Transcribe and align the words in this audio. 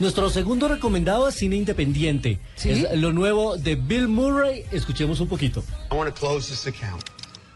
Nuestro 0.00 0.30
segundo 0.30 0.68
recomendado 0.68 1.28
es 1.28 1.34
cine 1.34 1.56
independiente. 1.56 2.38
Es 2.64 2.86
lo 2.96 3.12
nuevo 3.12 3.56
de 3.56 3.74
Bill 3.74 4.06
Murray. 4.06 4.64
Escuchemos 4.70 5.18
un 5.20 5.26
poquito. 5.26 5.64
I 5.90 5.96
want 5.96 6.08
to 6.08 6.14
close 6.18 6.48
this 6.48 6.66
account. 6.68 7.04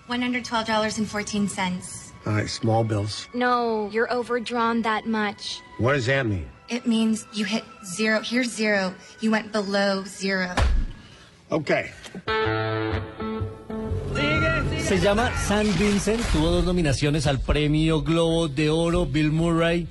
$112.14. 0.09 2.13
All 2.27 2.35
right, 2.35 2.49
small 2.49 2.85
bills. 2.85 3.29
No, 3.33 3.89
you're 3.93 4.13
overdrawn 4.13 4.83
that 4.83 5.07
much. 5.07 5.61
What 5.79 5.95
does 5.95 6.07
that 6.07 6.27
mean? 6.27 6.47
It 6.69 6.85
means 6.87 7.27
you 7.33 7.45
hit 7.45 7.65
zero. 7.85 8.21
Here's 8.21 8.51
zero. 8.51 8.93
You 9.21 9.31
went 9.31 9.53
below 9.53 10.03
zero. 10.05 10.55
Okay. 11.51 11.91
Se 14.81 14.99
llama 14.99 15.33
San 15.47 15.67
Vincent. 15.79 16.21
Tuvo 16.33 16.51
dos 16.51 16.65
nominaciones 16.65 17.27
al 17.27 17.39
premio 17.39 18.03
Globo 18.03 18.49
de 18.49 18.69
Oro. 18.69 19.07
Bill 19.07 19.31
Murray. 19.31 19.87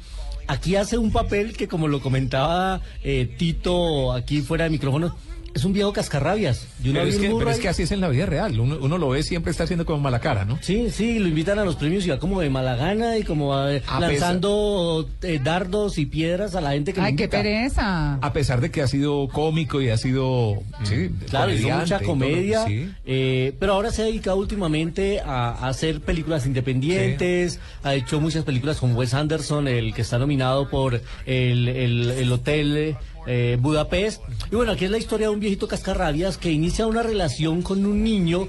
Aquí 0.51 0.75
hace 0.75 0.97
un 0.97 1.11
papel 1.13 1.55
que, 1.55 1.69
como 1.69 1.87
lo 1.87 2.01
comentaba 2.01 2.81
eh, 3.05 3.25
Tito 3.37 4.11
aquí 4.11 4.41
fuera 4.41 4.65
de 4.65 4.71
micrófono, 4.71 5.15
es 5.53 5.65
un 5.65 5.73
viejo 5.73 5.93
cascarrabias. 5.93 6.67
Y 6.83 6.89
uno 6.89 6.99
Pero 6.99 7.05
a 7.05 7.09
es, 7.09 7.17
que, 7.17 7.29
pero 7.37 7.49
es 7.51 7.59
que 7.59 7.69
así 7.69 7.83
es 7.83 7.91
en 7.91 8.01
la 8.01 8.09
vida 8.09 8.25
real. 8.25 8.59
Uno, 8.59 8.77
uno 8.81 8.97
lo 8.97 9.09
ve 9.09 9.23
siempre 9.23 9.51
está 9.51 9.63
haciendo 9.65 9.85
como 9.85 9.99
mala 9.99 10.19
cara, 10.19 10.45
¿no? 10.45 10.57
Sí, 10.61 10.89
sí, 10.91 11.19
lo 11.19 11.27
invitan 11.27 11.59
a 11.59 11.65
los 11.65 11.75
premios 11.75 12.05
y 12.05 12.09
va 12.09 12.19
como 12.19 12.39
de 12.41 12.49
mala 12.49 12.75
gana 12.75 13.17
y 13.17 13.23
como 13.23 13.55
eh, 13.67 13.81
A 13.87 13.99
lanzando 13.99 15.09
eh, 15.21 15.39
dardos 15.43 15.97
y 15.97 16.05
piedras 16.05 16.55
a 16.55 16.61
la 16.61 16.71
gente 16.71 16.93
que 16.93 16.99
lo 17.01 17.05
Ay, 17.07 17.15
qué 17.15 17.27
pereza. 17.27 18.15
A 18.15 18.33
pesar 18.33 18.61
de 18.61 18.71
que 18.71 18.81
ha 18.81 18.87
sido 18.87 19.27
cómico 19.27 19.81
y 19.81 19.89
ha 19.89 19.97
sido. 19.97 20.61
Sí, 20.83 21.09
Claro, 21.29 21.51
hizo 21.53 21.69
mucha 21.69 21.97
todo, 21.99 22.07
comedia, 22.09 22.65
sí. 22.65 22.89
eh, 23.05 23.53
pero 23.59 23.73
ahora 23.73 23.91
se 23.91 24.01
ha 24.01 24.05
dedicado 24.05 24.37
últimamente 24.37 25.19
a, 25.19 25.49
a 25.51 25.67
hacer 25.69 26.01
películas 26.01 26.45
independientes, 26.45 27.59
ha 27.83 27.95
hecho 27.95 28.19
muchas 28.19 28.43
películas 28.43 28.77
con 28.77 28.95
Wes 28.95 29.13
Anderson, 29.13 29.67
el 29.67 29.93
que 29.93 30.01
está 30.01 30.17
nominado 30.17 30.69
por 30.69 31.01
el, 31.25 31.67
el- 31.67 32.11
el 32.11 32.31
Hotel 32.31 32.95
eh, 33.27 33.57
Budapest. 33.59 34.21
Y 34.51 34.55
bueno, 34.55 34.71
aquí 34.71 34.85
es 34.85 34.91
la 34.91 34.97
historia 34.97 35.27
de 35.27 35.33
un 35.33 35.39
viejito 35.39 35.67
cascarrabias 35.67 36.37
que 36.37 36.51
inicia 36.51 36.87
una 36.87 37.03
relación 37.03 37.61
con 37.61 37.85
un 37.85 38.03
niño 38.03 38.47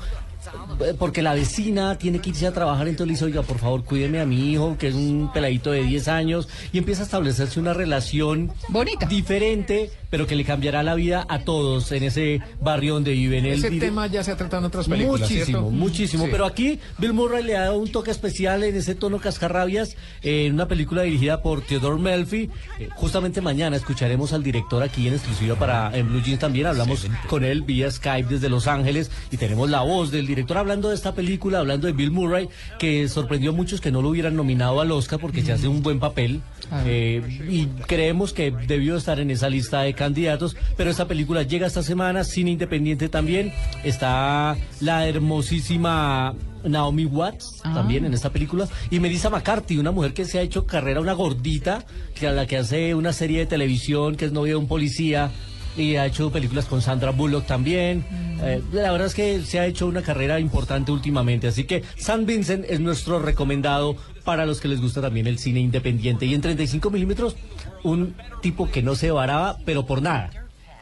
eh, 0.81 0.95
porque 0.99 1.23
la 1.23 1.35
vecina 1.35 1.97
tiene 1.99 2.21
que 2.21 2.31
irse 2.31 2.47
a 2.47 2.53
trabajar, 2.53 2.89
entonces 2.89 3.07
le 3.07 3.13
dice, 3.13 3.25
oiga, 3.27 3.43
por 3.43 3.59
favor, 3.59 3.85
cuídeme 3.85 4.21
a 4.21 4.27
mi 4.27 4.53
hijo, 4.53 4.77
que 4.79 4.89
es 4.89 4.95
un 4.95 5.31
peladito 5.33 5.71
de 5.71 5.85
10 5.85 6.09
años, 6.09 6.49
y 6.73 6.79
empieza 6.79 7.03
a 7.03 7.05
establecerse 7.05 7.61
una 7.61 7.75
relación 7.75 8.53
Bonita. 8.69 9.07
diferente, 9.07 9.91
pero 10.13 10.27
que 10.27 10.37
le 10.37 10.45
cambiará 10.45 10.83
la 10.83 10.95
vida 10.95 11.25
a 11.27 11.39
todos 11.39 11.91
en 11.91 12.03
ese 12.03 12.43
barrio 12.61 12.93
donde 12.93 13.13
viven. 13.13 13.47
Ese 13.47 13.71
tema 13.71 14.07
ya 14.09 14.23
se 14.23 14.31
ha 14.31 14.37
tratado 14.37 14.61
en 14.61 14.67
otras 14.67 14.87
películas. 14.87 15.23
Muchísimo, 15.23 15.45
¿cierto? 15.47 15.71
muchísimo. 15.71 16.25
Sí. 16.27 16.31
Pero 16.31 16.45
aquí 16.45 16.79
Bill 16.99 17.15
Murray 17.15 17.43
le 17.43 17.57
ha 17.57 17.63
dado 17.63 17.79
un 17.79 17.91
toque 17.91 18.11
especial 18.11 18.63
en 18.63 18.77
ese 18.77 18.95
tono 18.95 19.21
cascarrabias 19.21 19.97
eh, 20.21 20.45
en 20.45 20.53
una 20.53 20.69
película 20.69 21.01
dirigida 21.01 21.41
por 21.41 21.63
Theodore 21.63 21.99
Melfi. 21.99 22.51
Eh, 22.79 22.91
justamente 22.95 23.41
mañana 23.41 23.75
escucharemos 23.75 24.35
al 24.35 24.43
director 24.43 24.83
aquí 24.83 25.09
en 25.09 25.15
exclusiva 25.15 25.57
para 25.57 25.97
en 25.97 26.07
Blue 26.07 26.21
Jeans 26.23 26.41
también. 26.41 26.67
Hablamos 26.67 27.07
con 27.27 27.43
él 27.43 27.63
vía 27.63 27.91
Skype 27.91 28.29
desde 28.29 28.51
Los 28.51 28.67
Ángeles 28.67 29.11
y 29.31 29.39
tenemos 29.39 29.71
la 29.71 29.81
voz 29.81 30.11
del 30.11 30.27
director 30.27 30.59
hablando 30.59 30.91
de 30.91 30.95
esta 30.95 31.15
película, 31.15 31.61
hablando 31.61 31.87
de 31.87 31.95
Bill 31.95 32.11
Murray, 32.11 32.51
que 32.79 33.09
sorprendió 33.09 33.53
a 33.53 33.55
muchos 33.55 33.81
que 33.81 33.91
no 33.91 34.03
lo 34.03 34.11
hubieran 34.11 34.37
nominado 34.37 34.83
al 34.83 34.93
Oscar 34.93 35.19
porque 35.19 35.41
se 35.41 35.53
hace 35.53 35.69
un 35.69 35.83
buen 35.83 36.01
papel. 36.01 36.43
Eh, 36.87 37.23
y 37.51 37.67
creemos 37.87 38.33
que 38.33 38.51
debió 38.51 38.97
estar 38.97 39.21
en 39.21 39.31
esa 39.31 39.49
lista 39.51 39.83
de 39.83 39.93
candidatos, 39.95 40.57
pero 40.77 40.91
esta 40.91 41.07
película 41.07 41.43
llega 41.43 41.67
esta 41.67 41.83
semana, 41.83 42.25
cine 42.25 42.51
independiente 42.53 43.09
también, 43.09 43.53
está 43.85 44.57
la 44.81 45.07
hermosísima 45.07 46.35
Naomi 46.65 47.05
Watts 47.07 47.61
Ah. 47.65 47.73
también 47.75 48.05
en 48.05 48.15
esta 48.15 48.31
película 48.31 48.69
y 48.91 49.01
Melissa 49.01 49.29
McCarthy, 49.31 49.79
una 49.79 49.91
mujer 49.91 50.15
que 50.15 50.25
se 50.25 50.39
ha 50.39 50.43
hecho 50.43 50.67
carrera, 50.67 51.01
una 51.01 51.13
gordita, 51.13 51.85
que 52.15 52.27
a 52.27 52.33
la 52.33 52.47
que 52.47 52.57
hace 52.57 52.95
una 52.95 53.13
serie 53.13 53.41
de 53.41 53.47
televisión, 53.47 54.17
que 54.17 54.25
es 54.27 54.33
novia 54.33 54.53
de 54.53 54.57
un 54.57 54.69
policía 54.69 55.31
y 55.77 55.97
ha 55.97 56.07
hecho 56.07 56.31
películas 56.31 56.67
con 56.67 56.83
Sandra 56.83 57.11
Bullock 57.11 57.47
también. 57.47 58.05
Eh, 58.43 58.63
la 58.73 58.93
verdad 58.93 59.07
es 59.07 59.15
que 59.15 59.41
se 59.43 59.61
ha 59.61 59.67
hecho 59.67 59.87
una 59.87 60.03
carrera 60.03 60.41
importante 60.41 60.93
últimamente, 60.93 61.47
así 61.47 61.65
que 61.65 61.85
San 61.97 62.27
Vincent 62.27 62.65
es 62.69 62.81
nuestro 62.81 63.21
recomendado 63.21 63.97
para 64.25 64.47
los 64.47 64.61
que 64.61 64.69
les 64.69 64.81
gusta 64.81 65.01
también 65.01 65.27
el 65.27 65.39
cine 65.39 65.61
independiente. 65.61 66.27
Y 66.27 66.35
en 66.35 66.41
35 66.41 66.91
milímetros, 66.91 67.37
un 67.83 68.15
tipo 68.41 68.71
que 68.71 68.83
no 68.83 68.95
se 68.95 69.11
varaba, 69.11 69.59
pero 69.65 69.87
por 69.87 70.03
nada. 70.03 70.31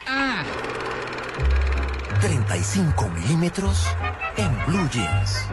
Ah, 0.07 0.43
35 2.21 3.09
milímetros 3.09 3.85
en 4.37 4.65
Blue 4.67 4.89
Jeans. 4.91 5.45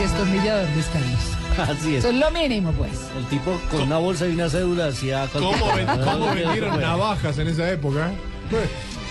Destornillador 0.00 0.66
de 0.68 0.80
escaños. 0.80 1.20
Así 1.58 1.96
es. 1.96 2.04
Eso 2.04 2.08
es 2.10 2.14
lo 2.16 2.30
mínimo, 2.30 2.72
pues. 2.72 2.92
El 3.18 3.26
tipo 3.26 3.60
con 3.70 3.82
una 3.82 3.98
bolsa 3.98 4.26
y 4.26 4.32
una 4.32 4.48
cédula 4.48 4.86
hacía... 4.86 5.26
¿Cómo, 5.32 5.52
ven- 5.74 5.86
cómo 6.04 6.34
vendieron 6.34 6.80
navajas 6.80 7.38
en 7.38 7.48
esa 7.48 7.70
época? 7.70 8.10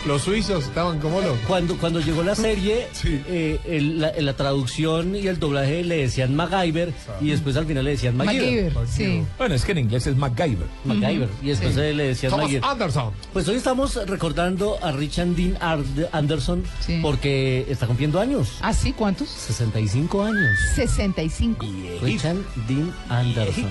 Los 0.08 0.22
suizos 0.24 0.64
estaban 0.64 1.00
como 1.00 1.20
locos. 1.22 1.38
Cuando, 1.46 1.78
cuando 1.78 2.00
llegó 2.00 2.24
la 2.24 2.34
serie, 2.34 2.88
Sí. 2.94 3.22
eh, 3.28 3.60
el- 3.68 4.00
la, 4.00 4.14
la 4.18 4.34
traducción 4.34 5.16
y 5.16 5.28
el 5.28 5.40
doblaje 5.40 5.84
le 5.84 5.98
decían 5.98 6.36
MacGyver 6.36 6.94
y 7.22 7.30
después 7.30 7.56
al 7.58 7.66
final 7.66 7.84
le 7.84 7.92
decían 7.92 8.16
MacGyver. 8.18 8.74
MacGyver, 8.74 8.88
sí. 8.88 9.24
Bueno, 9.38 9.56
es 9.56 9.66
que 9.66 9.74
en 9.74 9.78
inglés 9.80 10.08
es 10.08 10.16
MacGyver. 10.16 10.66
MacGyver. 10.86 11.30
Y 11.44 11.48
después 11.50 11.76
Sí. 11.76 11.80
le 11.82 12.04
decían 12.04 12.30
Thomas 12.32 12.46
MacGyver. 12.46 12.64
Anderson. 12.66 13.12
Pues 13.34 13.48
hoy 13.50 13.56
estamos 13.58 13.96
recordando 14.08 14.78
a 14.82 14.92
Richard 14.94 15.28
Dean 15.36 15.58
Anderson 16.14 16.64
Sí. 16.80 17.00
porque 17.02 17.66
está 17.70 17.86
cumpliendo 17.86 18.20
años. 18.22 18.54
¿Ah, 18.62 18.74
sí? 18.74 18.94
¿Cuántos? 18.94 19.28
65 19.30 20.24
años. 20.24 20.58
65. 20.76 21.66
Richard 22.02 22.38
Dean 22.68 22.92
Anderson. 23.10 23.68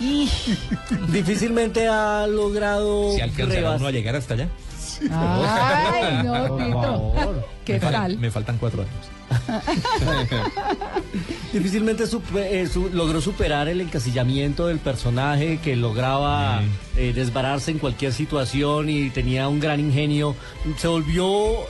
Y... 0.00 0.28
Difícilmente 1.12 1.86
ha 1.86 2.26
logrado 2.26 3.12
Si 3.14 3.20
alcanzará 3.20 3.72
uno 3.72 3.86
a 3.86 3.90
llegar 3.92 4.16
hasta 4.16 4.34
allá. 4.34 4.48
Ay, 5.10 6.22
no, 6.24 6.46
Por 6.48 6.64
Tito. 6.64 6.82
favor. 6.82 7.48
¿Qué 7.64 7.72
me, 7.74 7.80
fal- 7.80 7.92
tal? 7.92 8.18
me 8.18 8.30
faltan 8.30 8.58
cuatro 8.58 8.82
años. 8.82 9.08
Difícilmente 11.52 12.06
supe- 12.06 12.48
eh, 12.62 12.66
su- 12.66 12.90
logró 12.90 13.20
superar 13.20 13.68
el 13.68 13.80
encasillamiento 13.80 14.66
del 14.66 14.78
personaje 14.78 15.58
que 15.62 15.76
lograba 15.76 16.62
eh, 16.96 17.12
desbararse 17.14 17.70
en 17.70 17.78
cualquier 17.78 18.12
situación 18.12 18.88
y 18.88 19.10
tenía 19.10 19.48
un 19.48 19.60
gran 19.60 19.80
ingenio. 19.80 20.34
Se 20.78 20.88
volvió 20.88 21.26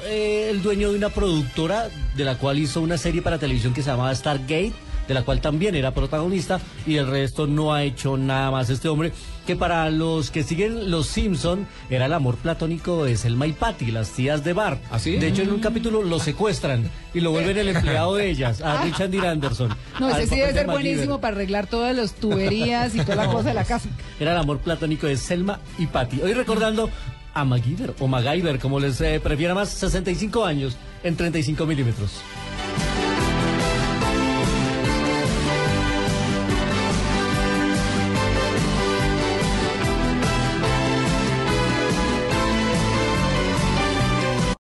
eh, 0.06 0.48
el 0.50 0.62
dueño 0.62 0.92
de 0.92 0.98
una 0.98 1.08
productora 1.10 1.88
de 2.16 2.24
la 2.24 2.36
cual 2.38 2.58
hizo 2.58 2.80
una 2.80 2.98
serie 2.98 3.22
para 3.22 3.38
televisión 3.38 3.74
que 3.74 3.82
se 3.82 3.90
llamaba 3.90 4.14
Stargate, 4.14 4.72
de 5.12 5.20
la 5.20 5.24
cual 5.24 5.42
también 5.42 5.74
era 5.74 5.92
protagonista 5.92 6.58
y 6.86 6.96
el 6.96 7.06
resto 7.06 7.46
no 7.46 7.74
ha 7.74 7.82
hecho 7.82 8.16
nada 8.16 8.50
más 8.50 8.70
este 8.70 8.88
hombre 8.88 9.12
que 9.46 9.56
para 9.56 9.90
los 9.90 10.30
que 10.30 10.42
siguen 10.42 10.90
Los 10.90 11.08
Simpson 11.08 11.66
era 11.90 12.06
el 12.06 12.12
amor 12.14 12.36
platónico 12.36 13.04
de 13.04 13.16
Selma 13.16 13.46
y 13.46 13.52
Patty, 13.52 13.90
las 13.90 14.10
tías 14.12 14.42
de 14.42 14.54
Bart. 14.54 14.80
¿Ah, 14.90 14.98
sí? 14.98 15.16
De 15.16 15.28
hecho, 15.28 15.42
en 15.42 15.52
un 15.52 15.60
capítulo 15.60 16.02
lo 16.02 16.18
secuestran 16.18 16.88
y 17.12 17.20
lo 17.20 17.30
vuelven 17.30 17.58
el 17.58 17.68
empleado 17.68 18.14
de 18.14 18.30
ellas, 18.30 18.62
a 18.62 18.82
Richard 18.84 19.10
Dean 19.10 19.26
Anderson. 19.26 19.76
No, 20.00 20.08
ese 20.08 20.26
sí 20.26 20.36
debe 20.36 20.52
de 20.52 20.60
ser 20.60 20.66
buenísimo 20.66 21.20
para 21.20 21.34
arreglar 21.36 21.66
todas 21.66 21.94
las 21.94 22.14
tuberías 22.14 22.94
y 22.94 23.00
toda 23.00 23.16
la 23.16 23.26
cosa 23.26 23.48
de 23.48 23.54
la 23.54 23.64
casa. 23.64 23.88
Era 24.18 24.32
el 24.32 24.38
amor 24.38 24.60
platónico 24.60 25.06
de 25.06 25.16
Selma 25.16 25.60
y 25.78 25.86
Patty. 25.86 26.22
Hoy 26.22 26.32
recordando 26.32 26.88
a 27.34 27.44
MacGyver 27.44 27.94
o 27.98 28.06
MacGyver, 28.06 28.58
como 28.58 28.80
les 28.80 29.00
eh, 29.00 29.20
prefiera 29.22 29.54
más, 29.54 29.68
65 29.70 30.44
años 30.44 30.76
en 31.02 31.16
35 31.16 31.66
milímetros. 31.66 32.22